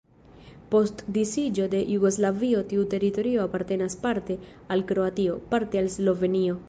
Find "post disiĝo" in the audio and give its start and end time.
0.75-1.67